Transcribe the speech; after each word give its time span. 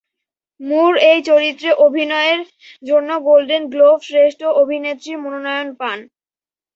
মুর 0.59 0.93
এই 1.09 1.19
চরিত্রে 1.29 1.69
অভিনয়ের 1.85 2.41
জন্য 2.83 3.09
গোল্ডেন 3.27 3.63
গ্লোব 3.73 3.97
শ্রেষ্ঠ 4.07 4.41
অভিনেত্রীর 4.61 5.17
মনোনয়ন 5.23 5.69
পান। 5.79 5.99